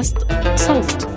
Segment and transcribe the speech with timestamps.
[0.00, 0.16] بودكاست
[0.56, 1.08] صوت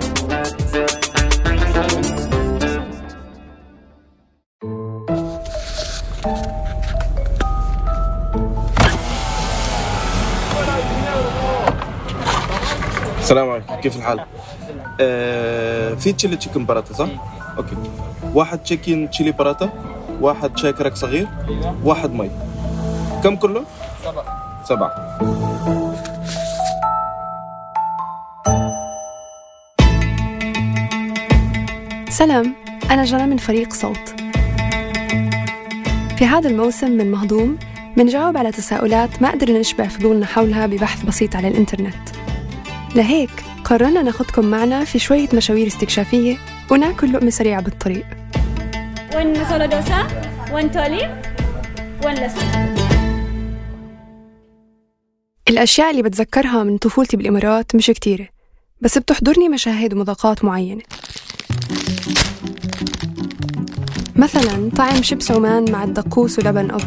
[13.18, 14.20] السلام عليكم كيف الحال؟
[15.00, 17.08] آه في chili chicken paratha صح؟
[17.58, 17.76] okay
[18.34, 19.68] واحد chicken chili paratha
[20.20, 21.28] واحد شاي كرك صغير
[21.84, 22.30] واحد مي
[23.22, 23.64] كم كله؟
[24.04, 25.83] سبعة سبعة
[32.14, 32.54] سلام
[32.90, 34.08] أنا جنى من فريق صوت
[36.18, 37.58] في هذا الموسم من مهضوم
[37.96, 42.08] منجاوب على تساؤلات ما قدرنا نشبع فضولنا حولها ببحث بسيط على الإنترنت
[42.94, 43.30] لهيك
[43.64, 46.36] قررنا ناخدكم معنا في شوية مشاوير استكشافية
[46.70, 48.06] وناكل لقمة سريعة بالطريق
[49.14, 50.06] وين مسولة دوسة؟
[50.52, 51.22] وين تولي؟
[52.04, 52.74] وين لسه؟
[55.48, 58.28] الأشياء اللي بتذكرها من طفولتي بالإمارات مش كتيرة
[58.80, 60.82] بس بتحضرني مشاهد ومذاقات معينة
[64.16, 66.80] مثلا طعم شيبس عمان مع الدقوس ولبن أب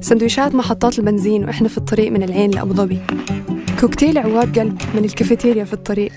[0.00, 2.98] سندويشات محطات البنزين وإحنا في الطريق من العين لأبو ظبي.
[3.80, 6.12] كوكتيل عواد قلب من الكافيتيريا في الطريق.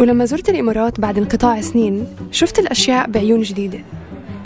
[0.00, 3.78] ولما زرت الإمارات بعد انقطاع سنين شفت الأشياء بعيون جديدة.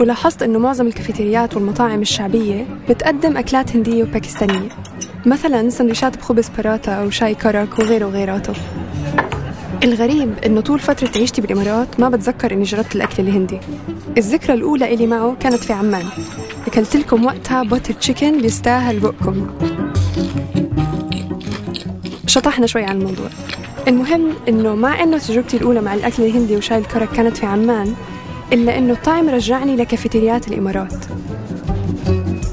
[0.00, 4.68] ولاحظت أنه معظم الكافيتريات والمطاعم الشعبية بتقدم أكلات هندية وباكستانية.
[5.26, 8.52] مثلا سندويشات بخبز باراتا أو شاي كرك وغيره وغيراته.
[9.84, 13.60] الغريب إنه طول فترة عيشتي بالإمارات ما بتذكر إني جربت الأكل الهندي.
[14.18, 16.04] الذكرى الأولى إلي معه كانت في عمان.
[16.66, 19.50] أكلت لكم وقتها باتر تشيكن بيستاهل بقكم
[22.26, 23.28] شطحنا شوي عن الموضوع.
[23.88, 27.94] المهم إنه مع إنه تجربتي الأولى مع الأكل الهندي وشاي الكرك كانت في عمان
[28.52, 31.04] إلا إنه الطعم رجعني لكافيتريات الإمارات.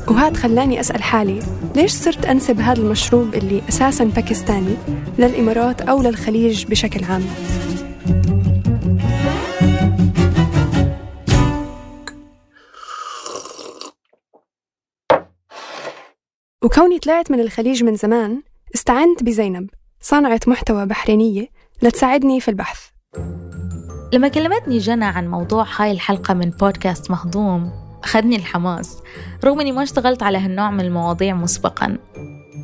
[0.08, 1.39] وهذا خلاني أسأل حالي
[1.75, 4.75] ليش صرت أنسب هذا المشروب اللي أساساً باكستاني
[5.20, 7.23] للإمارات أو للخليج بشكل عام؟
[16.64, 18.42] وكوني طلعت من الخليج من زمان
[18.76, 19.70] استعنت بزينب
[20.02, 21.48] صانعة محتوى بحرينية
[21.82, 22.80] لتساعدني في البحث.
[24.14, 28.98] لما كلمتني جنى عن موضوع هاي الحلقة من بودكاست مهضوم أخذني الحماس.
[29.45, 31.98] رغم أني ما اشتغلت على هالنوع من المواضيع مسبقا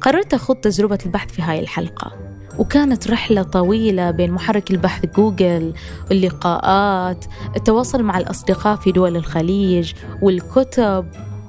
[0.01, 2.11] قررت أخوض تجربة البحث في هاي الحلقة.
[2.59, 5.73] وكانت رحلة طويلة بين محرك البحث جوجل
[6.09, 7.25] واللقاءات
[7.55, 11.05] التواصل مع الأصدقاء في دول الخليج والكتب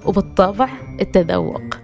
[0.07, 0.69] وبالطبع
[1.01, 1.75] التذوق.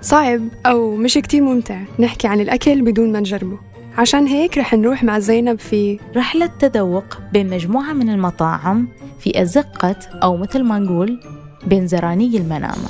[0.00, 3.58] صعب أو مش كتير ممتع نحكي عن الأكل بدون ما نجربه.
[3.98, 8.88] عشان هيك رح نروح مع زينب في رحلة تذوق بين مجموعة من المطاعم
[9.20, 11.20] في أزقة أو مثل ما نقول
[11.66, 12.88] بين زراني المنامة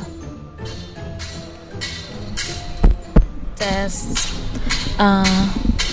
[3.57, 4.19] تست.
[5.01, 5.25] آه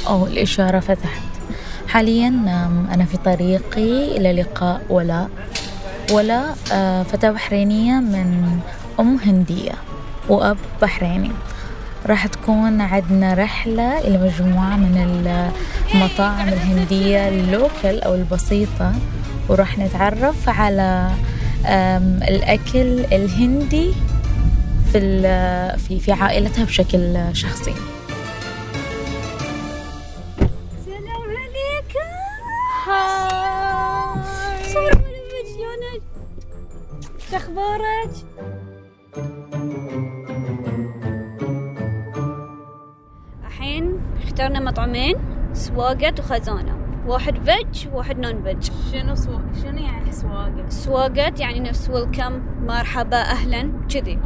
[0.07, 1.23] أو الإشارة فتحت.
[1.87, 2.27] حاليا
[2.93, 5.29] أنا في طريقي إلى لقاء ولاء
[6.11, 8.59] ولاء آه فتاة بحرينية من
[8.99, 9.73] أم هندية
[10.29, 11.31] وأب بحريني.
[12.05, 14.97] راح تكون عندنا رحلة إلى مجموعة من
[15.93, 18.93] المطاعم الهندية اللوكل أو البسيطة
[19.49, 21.11] وراح نتعرف على
[22.29, 23.93] الأكل الهندي
[24.91, 25.21] في
[25.77, 27.73] في في عائلتها بشكل شخصي.
[44.33, 45.15] اخترنا مطعمين
[45.53, 46.77] سواقت وخزانة.
[47.07, 49.39] واحد veg وواحد non-veg شنو سو...
[49.61, 54.19] شنو يعني سواقت؟ سواقت يعني نفس welcome مرحبا أهلا كذي.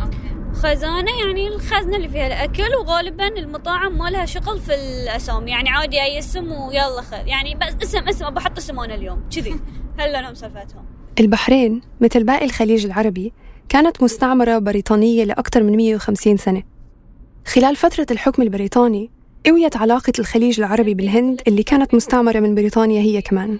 [0.53, 6.01] خزانة يعني الخزنة اللي فيها الأكل وغالبا المطاعم ما لها شغل في الأسامي يعني عادي
[6.01, 9.23] أي اسم ويلا خذ يعني بس اسم اسم أبى أحط اسم أنا اليوم.
[9.35, 9.55] كذي.
[9.99, 10.85] هلا أنا مسلفتهم
[11.19, 13.33] البحرين مثل باقي الخليج العربي
[13.69, 16.63] كانت مستعمرة بريطانية لأكثر من 150 سنة.
[17.45, 23.21] خلال فترة الحكم البريطاني قويت علاقة الخليج العربي بالهند اللي كانت مستعمرة من بريطانيا هي
[23.21, 23.59] كمان.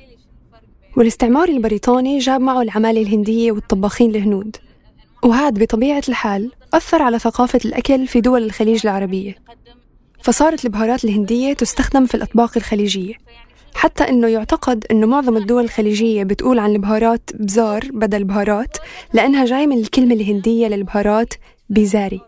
[0.98, 4.56] والاستعمار البريطاني جاب معه العمالة الهندية والطباخين الهنود
[5.24, 9.36] وهذا بطبيعة الحال أثر على ثقافة الأكل في دول الخليج العربية.
[10.22, 13.14] فصارت البهارات الهندية تستخدم في الأطباق الخليجية.
[13.76, 18.78] حتى أنه يعتقد أنه معظم الدول الخليجية بتقول عن البهارات بزار بدل بهارات
[19.14, 21.34] لأنها جاي من الكلمة الهندية للبهارات
[21.70, 22.22] بيزاري.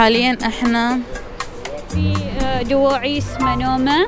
[0.00, 0.98] حاليا إحنا
[1.88, 4.06] في آه، دواعيس منومة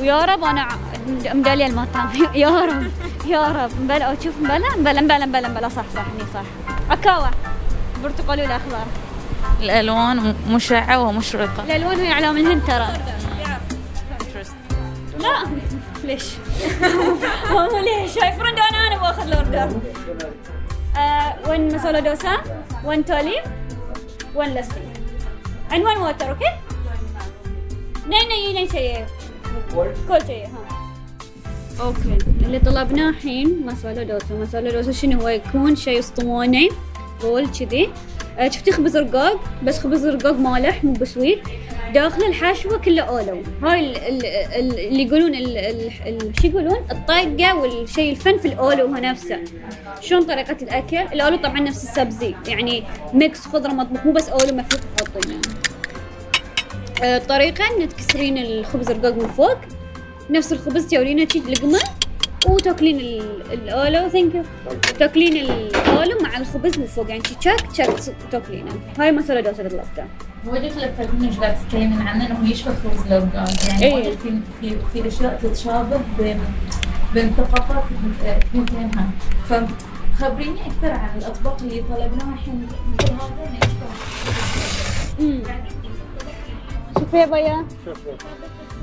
[0.00, 0.68] ويا رب أنا
[1.08, 2.86] مدالية المطعم يا رب
[3.26, 3.70] يا رب.
[3.82, 5.68] مبلا شوف مبلا مبلا مبلا مبلا مبلا.
[5.68, 6.42] صح صح هني صح.
[6.90, 7.30] عكاوة
[8.02, 8.84] برتقالي والأخضر
[9.62, 11.64] الألوان مشعة ومشرقة.
[11.64, 12.88] الألوان هي اعلام الهند ترى.
[15.20, 15.46] لا.
[16.04, 16.24] ليش؟
[17.50, 19.80] مو ليش؟ هاي فرند أنا أنا باخذ الاوردر
[20.96, 22.36] آه وين مسولة دوسا
[22.84, 23.42] وين تولي؟
[24.34, 24.54] وين
[25.70, 26.44] عنوان ووتر أوكي
[28.08, 29.04] نين نين نين شيء
[30.08, 30.80] كل شيء ها.
[31.80, 36.68] أوكي اللي طلبناه الحين مسوله دوسا مسوله دوسا شنو هو؟ يكون شيء اسطواني
[37.22, 37.90] رول كذي.
[38.38, 41.42] آه، شفتي خبز رقاق بس خبز رقاق مالح مو بسويت
[41.94, 43.42] داخل الحشوه كله أولو.
[43.62, 45.34] هاي ال- ال- ال- اللي يقولون
[46.40, 49.38] شو يقولون؟ الطاقه والشيء الفن في الأولو هو نفسه.
[50.00, 52.34] شلون طريقة الأكل؟ الأولو طبعا نفس السبزي.
[52.46, 55.40] يعني mix خضرة مطبوخ مو بس أولو مفروض تحطينه
[57.02, 59.56] آه، الطريقة ان تكسرين الخبز الرقاق من فوق.
[60.30, 61.78] نفس الخبز تورينه شي لقمة.
[62.46, 64.42] وتاكلين ال- الأولو thank you
[64.98, 67.66] تاكلين الأولو مع الخبز من فوق يعني تشك
[67.96, 70.06] تشك تاكلينه هاي مسالا دوسا اللي طلبتها
[70.46, 73.94] واجد لفتني إيش قاعد تتكلمين عنه انه يشبه خبز رقاق يعني.
[73.94, 76.40] واجد في في في أشياء تتشابه بين
[77.14, 77.84] بين ثقافات
[78.54, 79.10] اثنينها
[79.48, 82.66] فخبريني أكثر عن الأطباق اللي طلبناها الحين.
[82.98, 83.60] مثل هذا
[86.98, 87.66] شوفي يا بيا.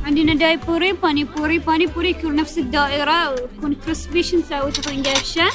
[0.06, 5.04] عندنا داي بوري باني بوري باني بوري يكون نفس الدائرة وتكون crispy شو نسوي تاخذين
[5.04, 5.50] قفشة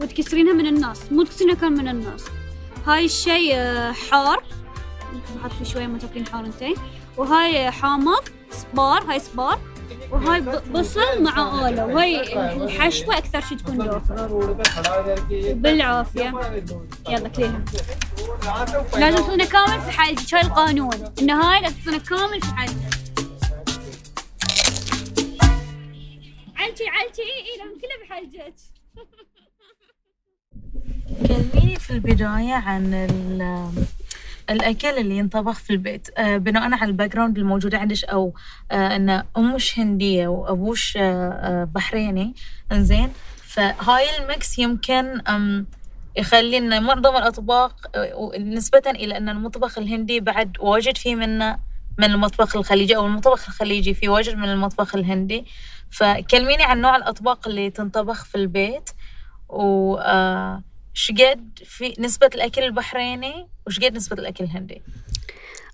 [0.00, 1.00] وتكسرينها من النص.
[1.12, 2.24] مو تكسرينها كان من النص.
[2.86, 4.44] هاي الشيء آه، حار.
[5.36, 6.74] بحط فيه شوية ما تاكلين حار انتي
[7.16, 9.02] وهاي حامض سبار.
[9.02, 9.58] هاي سبار.
[10.10, 11.86] وهاي بصل مع آلة.
[11.86, 14.54] وهاي الحشوة أكثر شي تكون داخل
[15.54, 16.34] بالعافية.
[17.08, 17.64] يلا كليها.
[18.96, 21.14] لازم تكون كامل في حلجك هاي القانون.
[21.18, 22.76] النهاية لازم تكون كامل في حلجك
[26.56, 27.22] علتي علتي.
[27.22, 28.54] إي إي لازم كله بحلجك
[31.28, 32.84] كلميني في البداية عن
[34.50, 36.08] ال- الأكل اللي ينطبخ في البيت.
[36.18, 38.34] آه، بناء على ال background الموجودة عندك أو
[38.70, 42.34] آه، إن أمش هندية وأبوش آه، بحريني
[42.72, 43.12] إنزين.
[43.42, 45.20] فهاي ال mix يمكن
[46.16, 47.74] يخلي إن معظم الأطباق
[48.40, 51.58] نسبة إلى إن المطبخ الهندي بعد واجد فيه منه
[51.98, 55.44] من المطبخ الخليجي أو المطبخ الخليجي في واجد من المطبخ الهندي.
[55.90, 58.90] فكلميني عن نوع الأطباق اللي تنطبخ في البيت
[59.48, 59.96] و
[60.94, 64.82] شقد في نسبة الأكل البحريني وشقد نسبة الأكل الهندي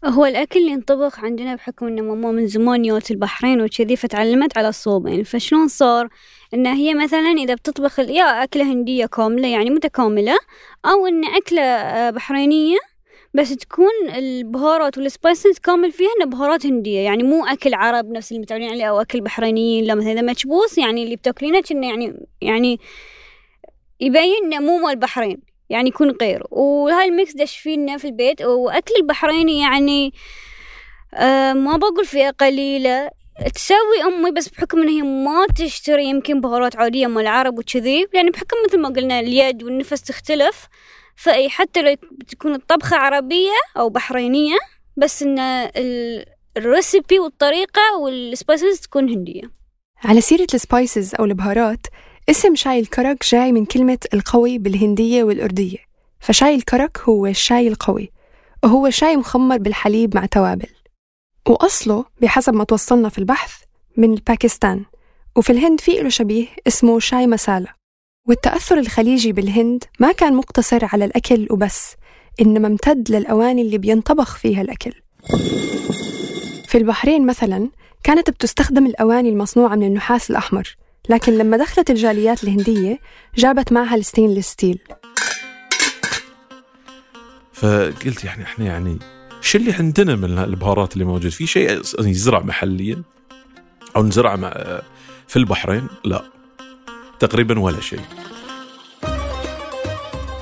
[0.04, 4.68] هو الأكل اللي ينطبخ عندنا بحكم إن ماما من زمان يوت البحرين وكذي فتعلمت على
[4.68, 5.22] الصوبين.
[5.24, 6.08] فشلون صار؟
[6.54, 10.38] إن هي مثلا إذا بتطبخ يا أكلة هندية كاملة يعني متكاملة
[10.84, 12.78] أو إن أكلة آه، بحرينية
[13.34, 17.00] بس تكون البهارات وال spices كامل فيها إنه بهارات هندية.
[17.00, 20.78] يعني مو أكل عرب نفس اللي متعودين عليه أو أكل بحرينيين لا مثلا إذا مكبوس
[20.78, 22.80] يعني اللي بتاكلينه كأنه يعني يعني
[24.00, 26.42] يبين إنه مو مال البحرين يعني يكون غير.
[26.50, 30.12] وهاي ال mix دش فينا في البيت؟ وأكل البحريني يعني
[31.14, 33.10] آه ما بقول فئة قليلة.
[33.54, 38.30] تسوي أمي بس بحكم إن هي ما تشتري يمكن بهارات عادية مال العرب وكذي يعني
[38.30, 40.68] بحكم مثل ما قلنا اليد والنفس تختلف.
[41.16, 41.96] فأي حتى لو
[42.28, 44.56] تكون الطبخة عربية أو بحرينية
[44.96, 46.24] بس إن ال-
[46.56, 49.42] ال recipe والطريقة وال spices تكون هندية.
[50.04, 51.86] على سيرة ال spices أو البهارات
[52.30, 55.78] اسم شاي الكرك جاي من كلمة القوي بالهندية والأردية.
[56.20, 58.12] فشاي الكرك هو الشاي القوي
[58.64, 60.68] وهو شاي مخمر بالحليب مع توابل.
[61.48, 63.52] وأصله بحسب ما توصلنا في البحث
[63.96, 64.84] من باكستان
[65.36, 67.68] وفي الهند في له شبيه اسمه شاي مسالة
[68.28, 71.94] والتأثر الخليجي بالهند ما كان مقتصر على الأكل وبس
[72.40, 74.92] إنما امتد للأواني اللي بينطبخ فيها الأكل.
[76.68, 77.68] في البحرين مثلا
[78.04, 80.76] كانت بتستخدم الأواني المصنوعة من النحاس الأحمر
[81.08, 83.00] لكن لما دخلت الجاليات الهندية
[83.36, 84.78] جابت معها ال stainless steel.
[87.52, 88.98] فقلت يعني إحنا يعني
[89.40, 93.02] شو اللي عندنا من البهارات اللي موجود؟ في شيء يزرع محليا
[93.96, 94.36] أو نزرع
[95.28, 96.24] في البحرين؟ لا
[97.20, 98.00] تقريبا ولا شيء.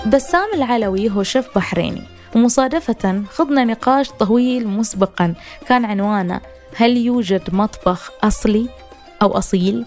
[0.07, 2.03] بسام العلوي هو شيف بحريني.
[2.37, 5.35] ومصادفة خضنا نقاش طويل مسبقا.
[5.69, 6.41] كان عنوانه
[6.75, 8.69] هل يوجد مطبخ أصلي
[9.23, 9.85] أو أصيل؟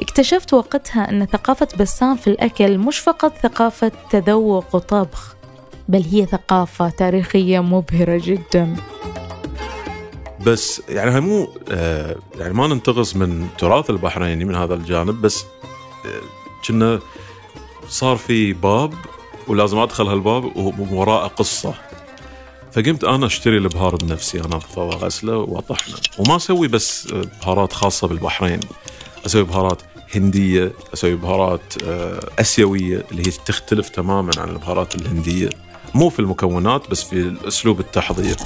[0.00, 5.36] اكتشفت وقتها أن ثقافة بسام في الأكل مش فقط ثقافة تذوق وطبخ
[5.88, 8.76] بل هي ثقافة تاريخية مبهرة جدا.
[10.46, 15.44] بس يعني مو آه يعني ما ننتقص من تراث البحريني من هذا الجانب بس
[16.06, 16.20] آه،
[16.66, 17.00] كنا
[17.88, 18.94] صار في باب
[19.48, 21.74] ولازم أدخل هالباب ووراءه قصة.
[22.72, 25.96] فقمت أنا أشتري البهار بنفسي انظفه واغسله وأطحنه.
[26.18, 28.60] وما أسوي بس آه، بهارات خاصة بالبحرين.
[29.26, 29.82] أسوي بهارات
[30.14, 35.48] هندية أسوي بهارات آه، آسيوية اللي هي تختلف تماما عن البهارات الهندية.
[35.94, 38.36] مو في المكونات بس في أسلوب التحضير.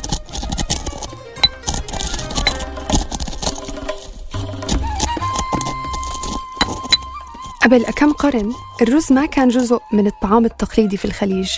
[7.62, 8.52] قبل كم قرن
[8.82, 11.50] الرز ما كان جزء من الطعام التقليدي في الخليج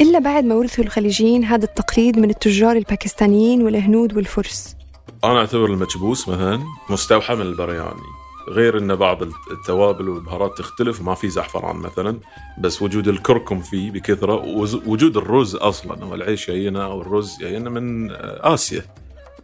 [0.00, 4.76] إلا بعد ما ورثوا الخليجيين هذا التقليد من التجار الباكستانيين والهنود والفرس.
[5.24, 8.19] أنا أعتبر المكبوس مثلا مستوحى من البرياني.
[8.50, 12.18] غير إن بعض التوابل والبهارات تختلف وما في زعفران مثلا
[12.58, 18.10] بس وجود الكركم فيه بكثرة ووجود الرز أصلا هو العيش جاينا أو الرز جاينا من
[18.40, 18.84] آسيا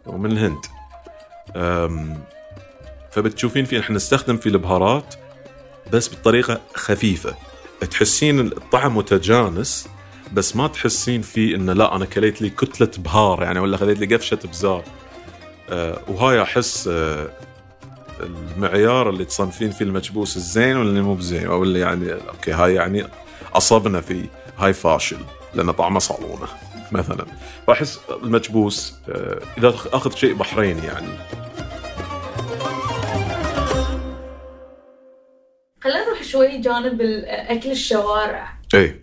[0.05, 0.65] ومن الهند.
[3.11, 5.15] فبتشوفين في إحنا نستخدم في البهارات
[5.93, 7.35] بس بطريقة خفيفة.
[7.91, 9.87] تحسين الطعم متجانس
[10.33, 14.15] بس ما تحسين فيه إنه لا أنا كليت لي كتلة بهار يعني ولا خليت لي
[14.15, 14.83] قفشة بزار.
[15.69, 17.29] آه، وهاي أحس آه،
[18.19, 23.03] المعيار اللي تصنفين فيه المكبوس الزين واللي مو بزين أو اللي يعني okay هاي يعني
[23.53, 24.25] أصبنا فيه
[24.57, 25.19] هاي فاشل
[25.53, 26.47] لأن طعمه صالونة
[26.91, 27.25] مثلا.
[27.67, 31.07] فاحس المكبوس آه، إذا أخذ شيء بحريني يعني.
[35.81, 38.59] خلينا نروح شوي جانب اكل الشوارع.
[38.73, 39.01] اي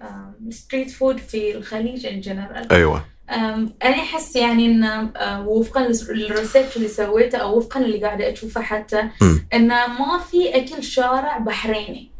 [0.50, 3.13] street food في الخليج in general أيوه.
[3.30, 8.60] أنا أحس يعني إن آه، وفقا لل research اللي سويته أو وفقا اللي قاعدة أشوفه
[8.62, 9.08] حتى.
[9.54, 12.10] إن ما في أكل شارع بحريني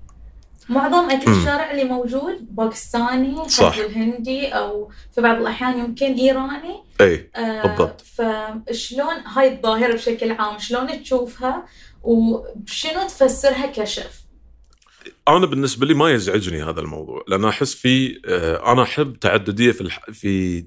[0.68, 1.32] معظم أكل.
[1.32, 3.76] الشارع اللي موجود باكستاني صح.
[3.76, 8.00] الهندي أو في بعض الأحيان يمكن إيراني إي آه، بالضبط.
[8.00, 11.66] فشلون هاي الظاهرة بشكل عام شلون تشوفها
[12.02, 14.24] وشنو تفسرها كشف
[15.28, 19.90] أنا بالنسبة لي ما يزعجني هذا الموضوع لأن أحس في آه، أنا أحب تعددية في.
[20.12, 20.64] في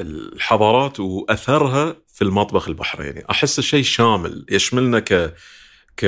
[0.00, 3.24] الحضارات وأثرها في المطبخ البحريني.
[3.30, 5.34] أحس شيء شامل يشملنا ك
[5.96, 6.04] ك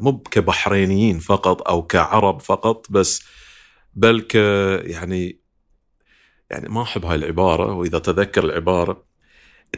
[0.00, 3.22] مو كبحرينيين فقط أو كعرب فقط بس
[3.94, 4.34] بل ك
[4.84, 5.40] يعني
[6.50, 9.04] يعني ما أحب هاي العبارة وإذا تذكر العبارة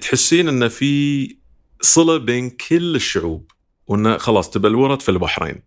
[0.00, 1.37] تحسين إن في
[1.80, 3.50] صلة بين كل الشعوب
[3.87, 5.62] وانه خلاص تبلورت في البحرين.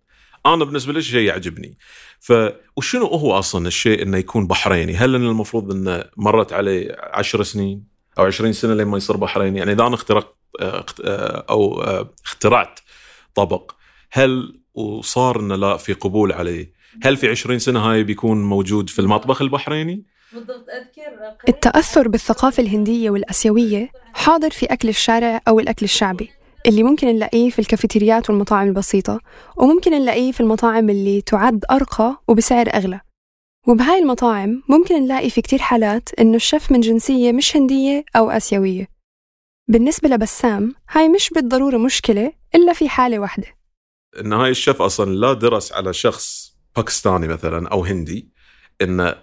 [0.46, 1.78] أنا بالنسبة لي شيء يعجبني.
[2.20, 2.34] ف
[2.78, 7.89] وشنو هو أصلا الشيء إنه يكون بحريني؟ هل إن المفروض إنه مرت عليه عشر سنين؟
[8.20, 10.86] أو 20 سنة لين ما يصير بحريني؟ يعني إذا أنا اخترقت آه،
[11.50, 12.80] أو آه، اخترعت
[13.36, 13.72] طبق
[14.12, 16.74] هل وصار إنه لا في قبول عليه؟
[17.04, 20.06] هل في 20 سنة هاي بيكون موجود في المطبخ البحريني؟
[21.50, 26.30] التأثر بالثقافة الهندية والآسيوية حاضر في أكل الشارع أو الأكل الشعبي
[26.66, 29.20] اللي ممكن نلاقيه في الكافيتريات والمطاعم البسيطة
[29.58, 33.02] وممكن نلاقيه في المطاعم اللي تعد أرقى وبسعر أغلى
[33.68, 38.88] وبهاي المطاعم ممكن نلاقي في كتير حالات إنه الشيف من جنسية مش هندية أو آسيوية.
[39.68, 43.48] بالنسبة لبسام هاي مش بالضرورة مشكلة إلا في حالة واحدة.
[44.20, 48.30] إن هاي الشيف أصلا لا درس على شخص باكستاني مثلا أو هندي
[48.82, 49.16] انه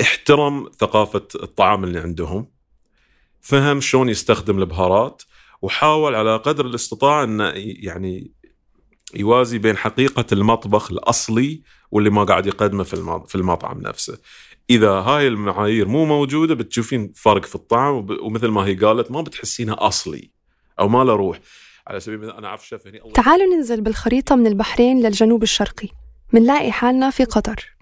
[0.00, 2.46] احترم ثقافة الطعام اللي عندهم
[3.40, 5.22] فهم شلون يستخدم البهارات
[5.62, 8.32] وحاول على قدر الاستطاع إنه ي- يعني
[9.14, 14.18] يوازي بين حقيقة المطبخ الأصلي واللي ما قاعد يقدمه في في المطعم نفسه.
[14.70, 19.76] إذا هاي المعايير مو موجودة بتشوفين فرق في الطعم ومثل ما هي قالت ما بتحسينها
[19.78, 20.30] أصلي
[20.80, 21.38] أو ما له روح.
[21.86, 25.88] على سبيل المثال أنا أعرف شيف هني الله تعالوا ننزل بالخريطة من البحرين للجنوب الشرقي
[26.32, 27.76] منلاقي حالنا في قطر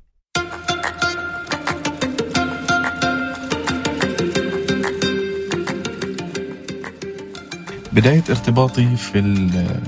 [7.92, 9.80] بداية ارتباطي في ال-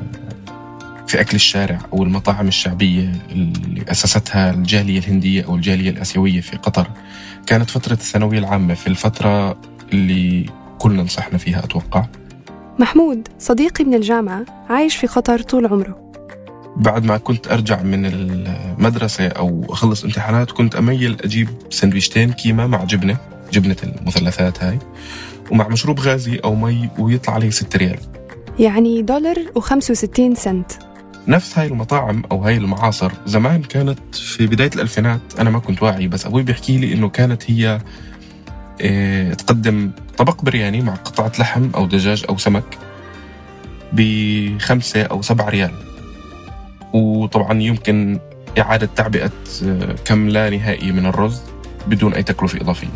[1.10, 6.90] في أكل الشارع أو المطاعم الشعبية اللي أسستها الجالية الهندية أو الجالية الآسيوية في قطر.
[7.46, 9.56] كانت فترة الثانوية العامة في الفترة
[9.92, 10.46] اللي
[10.78, 12.06] كلنا نصحنا فيها أتوقع.
[12.78, 16.12] محمود صديقي من الجامعة عايش في قطر طول عمره.
[16.76, 22.84] بعد ما كنت أرجع من المدرسة أو أخلص امتحانات كنت أميل أجيب سندويشتين كيمة مع
[22.84, 23.16] جبنة
[23.52, 24.78] جبنة المثلثات هاي
[25.50, 27.98] ومع مشروب غازي أو مي ويطلع عليه 6 ريال.
[28.58, 30.89] يعني دولار و65 سنت.
[31.28, 36.08] نفس هاي المطاعم أو هاي المعاصر زمان كانت في بداية الألفينات أنا ما كنت واعي
[36.08, 37.80] بس أبوي بيحكي لي إنه كانت هي
[38.80, 42.78] إيه تقدم طبق برياني مع قطعة لحم أو دجاج أو سمك
[43.92, 45.72] بخمسة أو سبعة ريال.
[46.92, 48.18] وطبعا يمكن
[48.58, 49.30] إعادة تعبئة
[49.64, 51.40] آه، كم لا نهائي من الرز
[51.86, 52.88] بدون أي تكلفة إضافية.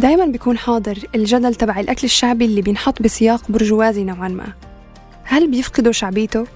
[0.00, 4.52] دايما بيكون حاضر الجدل تبع الأكل الشعبي اللي بينحط بسياق برجوازي نوعا ما
[5.24, 6.46] هل بيفقدوا شعبيته؟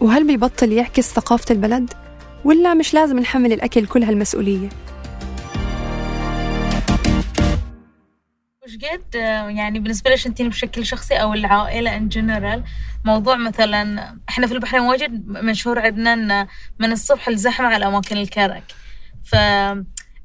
[0.00, 1.92] وهل بيبطل يعكس ثقافة البلد؟
[2.44, 4.68] ولا مش لازم نحمل الأكل كل هالمسؤولية؟
[8.62, 9.14] وش قد
[9.56, 12.64] يعني بالنسبة لك انتين بشكل شخصي أو العائلة ان جنرال
[13.04, 18.64] موضوع مثلا إحنا في البحرين واجد مشهور عندنا من الصبح الزحمة على أماكن الكرك
[19.24, 19.34] ف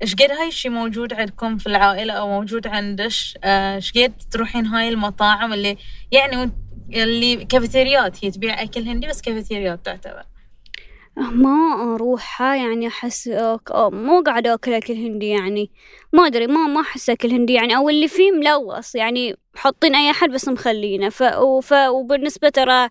[0.01, 4.89] إيش قد هاي الشيء موجود عندكم في العائلة أو موجود عندش؟ إيش قد تروحين هاي
[4.89, 5.77] المطاعم اللي
[6.11, 6.51] يعني
[6.93, 10.23] اللي كافيتريات هي تبيع أكل هندي بس كافيتريات تعتبر.
[11.17, 13.29] ما أروحها يعني أحس
[13.77, 15.71] مو قاعدة أكل أكل هندي يعني.
[16.13, 17.75] ما أدري ما ما أحس أكل هندي يعني.
[17.77, 21.09] أو اللي فيه ملوص يعني حاطين أي أحد بس مخلينه.
[21.09, 21.21] ف...
[21.21, 21.73] وف...
[21.73, 22.89] وبالنسبة ترى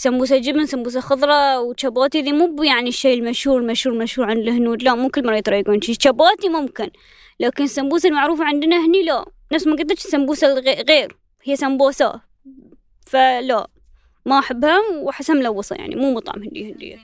[0.00, 4.82] سمبوسة جبن سمبوسة خضراء وشابوتي ذي مو يعني الشيء المشهور المشهور مشهور عند الهنود.
[4.82, 5.94] لا مو كل مرة يطريقون شي.
[6.00, 6.90] شابوتي ممكن
[7.40, 9.24] لكن السمبوسة المعروفة عندنا هني لا.
[9.52, 12.20] نفس ما قلت السمبوسة غير هي سمبوسة.
[13.06, 13.68] فلا
[14.26, 16.96] ما أحبها وأحسها ملوصة يعني مو مطعم هندي هندية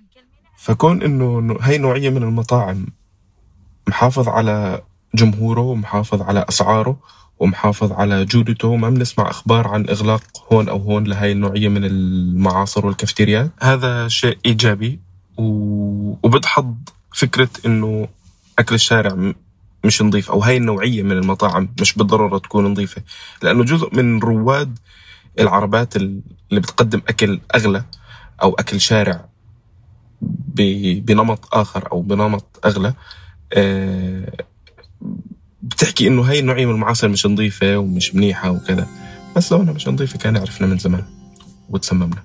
[0.58, 2.86] فكون إنه هاي نوعية من المطاعم
[3.88, 4.82] محافظ على
[5.14, 6.98] جمهوره ومحافظ على أسعاره
[7.38, 8.76] ومحافظ على جودته.
[8.76, 14.38] ما بنسمع أخبار عن إغلاق هون أو هون لهي النوعية من المعاصر والكافتيريات هذا شيء
[14.46, 15.00] إيجابي
[15.38, 16.76] وبدحض
[17.14, 18.08] فكرة إنه
[18.58, 19.32] أكل الشارع
[19.84, 23.02] مش نظيف أو هاي النوعية من المطاعم مش بالضرورة تكون نظيفة
[23.42, 24.78] لأنه جزء من رواد
[25.40, 27.84] العربات اللي بتقدم أكل أغلى
[28.42, 29.28] أو أكل شارع
[31.00, 32.94] بنمط آخر أو بنمط أغلى
[33.52, 34.32] آه،
[35.66, 38.88] بتحكي إنه هاي النوعيه من المعاصر مش نظيفة ومش منيحة وكذا.
[39.36, 41.04] بس لو إنها مش نظيفة كان عرفنا من زمان
[41.70, 42.24] وتسممنا.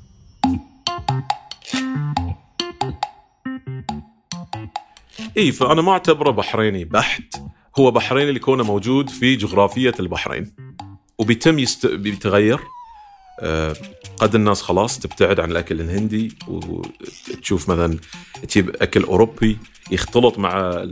[5.38, 7.36] اي فأنا ما أعتبره بحريني بحت
[7.80, 10.52] هو بحريني لكونه موجود في جغرافية البحرين.
[11.18, 11.86] وبيتم يست...
[11.86, 12.60] بيتغير.
[13.40, 13.76] آه،
[14.18, 17.98] قد الناس خلاص تبتعد عن الأكل الهندي وتشوف مثلا
[18.48, 19.58] تجيب أكل أوروبي
[19.92, 20.86] يختلط مع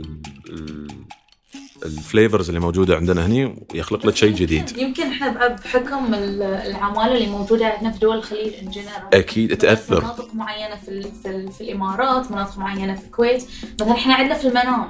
[1.84, 4.78] الفليفرز اللي موجودة عندنا هني ويخلق لك شيء جديد.
[4.78, 8.72] يمكن إحنا بحكم العمالة اللي موجودة عندنا في دول الخليج ان
[9.12, 13.44] أكيد تاثر مناطق معينة في في, في الإمارات مناطق معينة في الكويت.
[13.80, 14.88] مثلا إحنا عندنا في المنامة.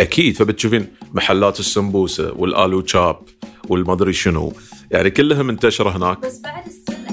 [0.00, 3.18] أكيد فبتشوفين محلات السمبوسة والآلو تشاب
[3.68, 4.52] والمدري شنو.
[4.90, 6.20] يعني كلها منتشرة هناك.
[6.20, 7.07] بس بعد السن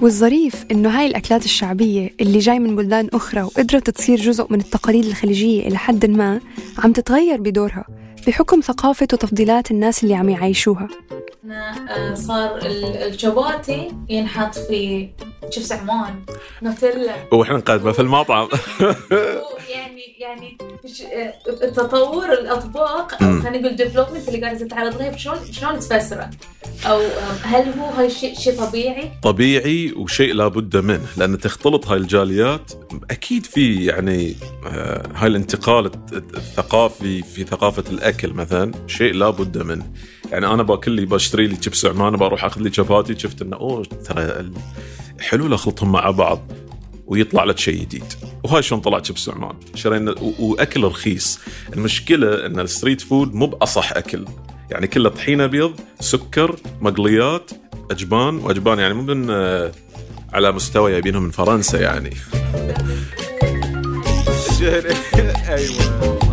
[0.00, 5.04] والظريف إنه هاي الأكلات الشعبية اللي جاي من بلدان أخرى وقدرت تصير جزء من التقاليد
[5.04, 6.40] الخليجية إلى حد ما
[6.78, 7.84] عم تتغير بدورها.
[8.26, 10.88] بحكم ثقافة وتفضيلات الناس اللي عم يعيشوها.
[11.50, 15.08] آه، صار الشباتي ينحط في
[15.50, 16.14] شيبس عمان
[16.62, 17.14] نوتيلا.
[17.32, 18.48] وإحنا نقدمه في المطعم.
[19.68, 20.58] يعني يعني
[21.74, 26.30] تطور الأطباق أو خلينا نقول development اللي قاعد تتعرض لها شلون شلون تفسره؟
[26.86, 27.00] أو
[27.42, 32.72] هل هو هاي شيء شيء طبيعي؟ طبيعي وشيء لابد منه لأن تختلط هاي الجاليات
[33.10, 39.90] أكيد في يعني آه، هاي الانتقال الثقافي في ثقافة الأكل مثلا شيء لابد منه.
[40.32, 43.84] يعني أنا باكل لي بشتري لي شيبس عمان بروح أخذ لي شباتي شفت إنه أوه
[43.84, 44.50] ترى
[45.20, 46.52] حلو لخلطهم مع بعض
[47.06, 48.04] ويطلع لك شيء جديد.
[48.44, 51.40] وهاي شلون طلع شيبس عمان شرينا وأكل رخيص.
[51.72, 54.24] المشكلة إن ال street food مو بأصح أكل.
[54.70, 57.50] يعني كله طحينه بيض سكر مقليات
[57.90, 59.72] أجبان وأجبان يعني مو من آه،
[60.32, 62.16] على مستوى جايبينهم من فرنسا يعني.
[65.48, 66.29] أيوه.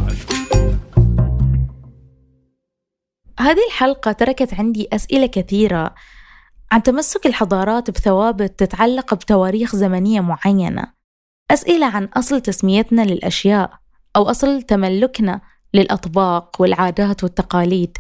[3.40, 5.96] هذه الحلقة تركت عندي أسئلة كثيرة
[6.72, 10.84] عن تمسك الحضارات بثوابت تتعلق بتواريخ زمنية معينة.
[11.52, 13.72] أسئلة عن أصل تسميتنا للأشياء
[14.16, 15.42] أو أصل تملكنا
[15.74, 17.98] للأطباق والعادات والتقاليد.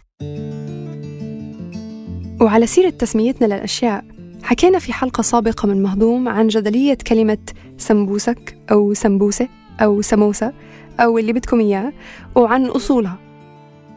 [2.41, 4.06] وعلى سيرة تسميتنا للأشياء
[4.43, 7.38] حكينا في حلقة سابقة من مهضوم عن جدلية كلمة
[7.78, 9.47] سمبوسك أو سمبوسة
[9.82, 10.54] أو سموسة
[11.00, 11.93] أو اللي بدكم إياه
[12.36, 13.27] وعن أصولها.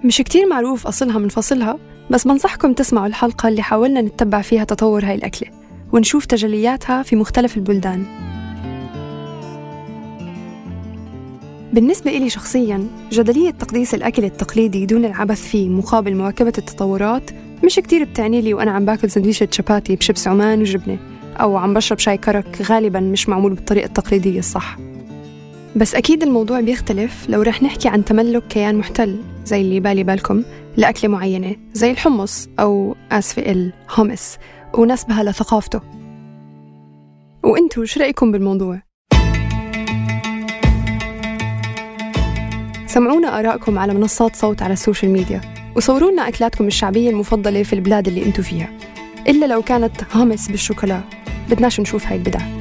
[0.04, 1.78] مش كتير معروف أصلها من فصلها
[2.10, 5.50] بس بنصحكم تسمعوا الحلقة اللي حاولنا نتبع فيها تطور هاي الأكلة
[5.92, 8.04] ونشوف تجلياتها في مختلف البلدان.
[11.72, 17.30] بالنسبة إلي شخصياً جدلية تقديس الأكل التقليدي دون العبث فيه مقابل مواكبة التطورات
[17.64, 20.98] مش كتير بتعني لي وأنا عم باكل سندويشة شباتي بشبس عمان وجبنة
[21.36, 24.76] أو عم بشرب شاي كرك غالباً مش معمول بالطريقة التقليدية الصح.
[25.76, 30.42] بس أكيد الموضوع بيختلف لو رح نحكي عن تملك كيان محتل زي اللي بالي بالكم
[30.76, 34.38] لأكلة معينة زي الحمص أو آسفة الهومس
[34.74, 35.80] ونسبها لثقافته.
[37.44, 38.82] وإنتو شو رأيكم بالموضوع؟
[42.86, 45.40] سمعونا آرائكم على منصات صوت على ال social media
[45.76, 48.70] وصوروا لنا أكلاتكم الشعبية المفضلة في البلاد اللي انتو فيها.
[49.28, 51.00] إلا لو كانت حمص بالشوكولا
[51.50, 52.59] بدناش نشوف هاي البدع.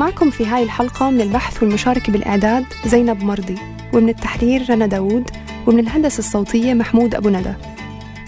[0.00, 3.58] معكم في هاي الحلقة من البحث والمشاركة بالإعداد زينب مرضي
[3.92, 5.30] ومن التحرير رنا داوود
[5.66, 7.54] ومن الهندسة الصوتية محمود أبو ندى.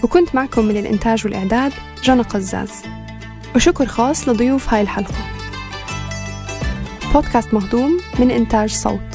[0.03, 1.71] وكنت معكم من الإنتاج والإعداد
[2.03, 2.71] جنى قزاز.
[3.55, 5.13] وشكر خاص لضيوف هاي الحلقة.
[7.13, 9.12] بودكاست مهضوم من إنتاج صوت.